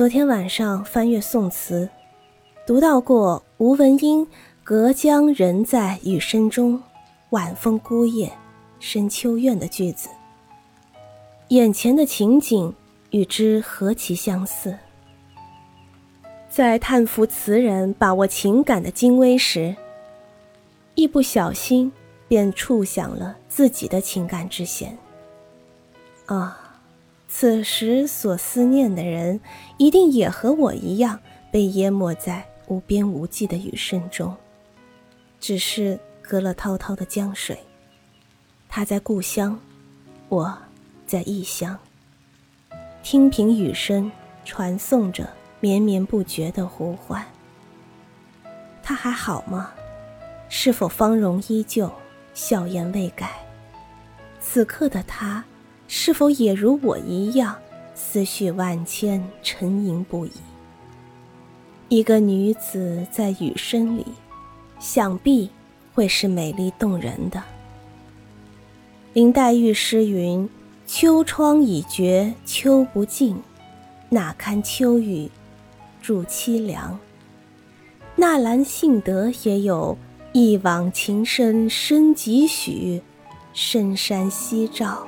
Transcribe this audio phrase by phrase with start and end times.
[0.00, 1.86] 昨天晚上翻阅宋词，
[2.66, 4.26] 读到过吴文英
[4.64, 6.82] “隔江人在雨声中，
[7.32, 8.32] 晚风孤叶
[8.78, 10.08] 深秋院”的句子。
[11.48, 12.74] 眼前的情景
[13.10, 14.74] 与之何其相似！
[16.48, 19.76] 在叹服词人把握情感的精微时，
[20.94, 21.92] 一不小心
[22.26, 24.96] 便触响了自己的情感之弦。
[26.24, 26.69] 啊！
[27.32, 29.40] 此时所思念的人，
[29.78, 31.20] 一定也和我一样
[31.52, 34.36] 被淹没在无边无际的雨声中，
[35.38, 37.56] 只是隔了滔滔的江水。
[38.68, 39.58] 他在故乡，
[40.28, 40.58] 我
[41.06, 41.78] 在异乡。
[43.00, 44.10] 听凭雨声
[44.44, 47.24] 传颂着绵绵不绝的呼唤。
[48.82, 49.70] 他还好吗？
[50.48, 51.90] 是否芳容依旧，
[52.34, 53.30] 笑颜未改？
[54.40, 55.44] 此刻的他。
[55.92, 57.56] 是否也如我一样，
[57.96, 60.30] 思绪万千，沉吟不已？
[61.88, 64.06] 一个女子在雨声里，
[64.78, 65.50] 想必
[65.92, 67.42] 会是美丽动人的。
[69.14, 70.48] 林黛玉诗云
[70.86, 73.36] ：“秋窗已觉秋不尽，
[74.10, 75.28] 哪堪秋雨
[76.00, 76.96] 助凄凉。”
[78.14, 79.98] 纳兰性德也有
[80.32, 83.02] “一往情深深几许，
[83.52, 85.04] 深山夕照。”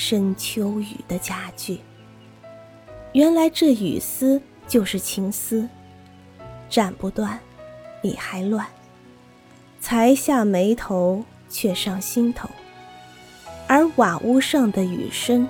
[0.00, 1.80] 深秋雨的佳句。
[3.14, 5.68] 原来这雨丝就是情丝，
[6.70, 7.36] 斩不断，
[8.00, 8.64] 理还乱。
[9.80, 12.48] 才下眉头，却上心头。
[13.66, 15.48] 而瓦屋上的雨声，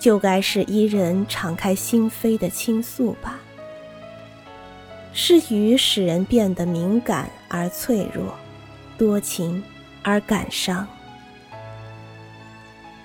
[0.00, 3.40] 就该是伊人敞开心扉的倾诉吧。
[5.12, 8.34] 是雨使人变得敏感而脆弱，
[8.96, 9.62] 多情
[10.02, 10.88] 而感伤。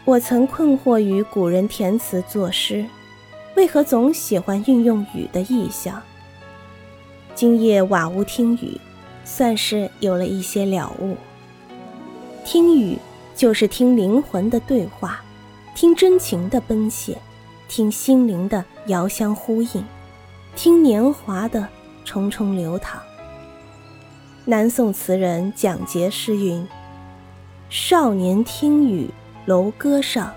[0.08, 2.86] 我曾困惑于古人填词作诗，
[3.58, 6.02] 为何总喜欢运用雨的意象。
[7.36, 8.80] 今夜瓦屋听雨，
[9.26, 11.18] 算是有了一些了悟。
[12.46, 12.98] 听雨
[13.36, 15.20] 就是听灵魂的对话，
[15.76, 17.18] 听真情的奔泻，
[17.68, 19.84] 听心灵的遥相呼应，
[20.56, 21.68] 听年华的
[22.06, 23.02] 重重流淌。
[24.46, 26.66] 南宋词人蒋捷诗云
[27.70, 29.10] ：“少年听雨。”
[29.48, 30.36] 楼阁上，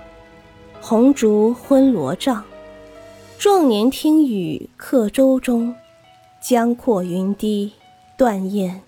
[0.81, 2.45] 红烛昏罗帐；
[3.37, 5.75] 壮年听雨客舟中，
[6.41, 7.73] 江阔云低，
[8.17, 8.81] 断雁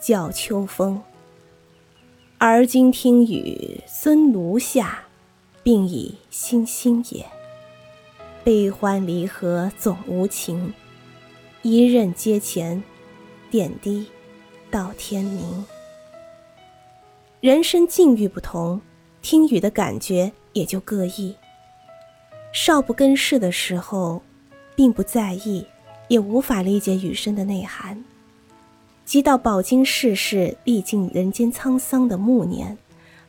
[0.00, 1.00] 叫秋风。
[2.38, 5.04] 而今听雨僧庐下，
[5.62, 7.24] 病已星星也。
[8.42, 10.74] 悲欢离合总无情，
[11.62, 12.82] 一任阶前，
[13.48, 14.08] 点滴
[14.72, 15.64] 到天明。
[17.40, 18.80] 人生境遇不同。
[19.28, 21.36] 听雨的感觉也就各异。
[22.50, 24.22] 少不更事的时候，
[24.74, 25.66] 并不在意，
[26.08, 28.02] 也无法理解雨声的内涵。
[29.04, 32.78] 即到饱经世事、历尽人间沧桑的暮年，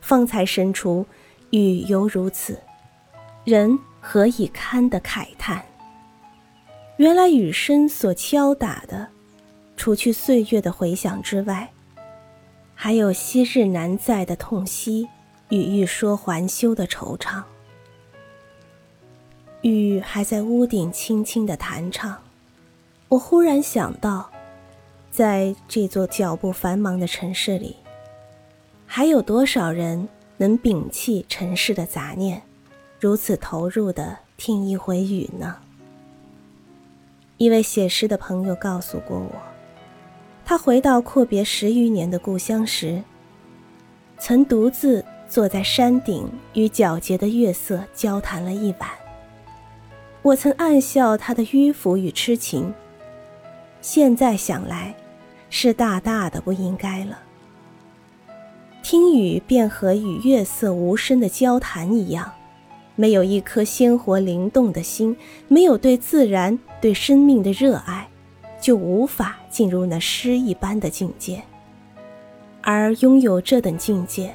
[0.00, 1.04] 方才生出
[1.52, 2.58] “雨犹如此，
[3.44, 5.62] 人何以堪”的慨叹。
[6.96, 9.06] 原来雨声所敲打的，
[9.76, 11.70] 除去岁月的回响之外，
[12.74, 15.06] 还有昔日难再的痛惜。
[15.50, 17.42] 与欲说还休的惆怅，
[19.62, 22.16] 雨还在屋顶轻轻的弹唱。
[23.08, 24.30] 我忽然想到，
[25.10, 27.74] 在这座脚步繁忙的城市里，
[28.86, 32.40] 还有多少人能摒弃尘世的杂念，
[33.00, 35.56] 如此投入的听一回雨呢？
[37.38, 39.32] 一位写诗的朋友告诉过我，
[40.44, 43.02] 他回到阔别十余年的故乡时，
[44.16, 45.04] 曾独自。
[45.30, 48.90] 坐在山顶，与皎洁的月色交谈了一晚。
[50.22, 52.74] 我曾暗笑他的迂腐与痴情，
[53.80, 54.92] 现在想来，
[55.48, 57.20] 是大大的不应该了。
[58.82, 62.32] 听雨便和与月色无声的交谈一样，
[62.96, 65.16] 没有一颗鲜活灵动的心，
[65.46, 68.08] 没有对自然、对生命的热爱，
[68.60, 71.40] 就无法进入那诗一般的境界。
[72.62, 74.34] 而拥有这等境界。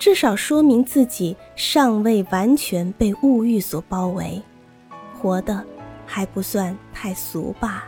[0.00, 4.40] 至少说明自己尚未完全被物欲所包围，
[5.14, 5.62] 活的
[6.06, 7.84] 还不算太俗吧。